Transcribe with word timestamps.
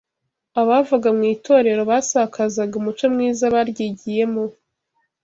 Abavaga 0.61 1.09
mu 1.17 1.23
itorero 1.33 1.81
basakazaga 1.91 2.73
umuco 2.81 3.05
mwiza 3.13 3.43
baryigiyemo 3.53 4.43